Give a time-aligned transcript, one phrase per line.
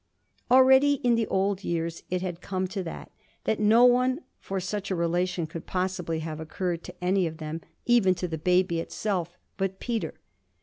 [0.49, 3.11] Already in the old years it had come to that
[3.43, 7.61] that no one, for such a relation, could possibly have occurred to any of them,
[7.85, 10.15] even to the baby itself, but Peter.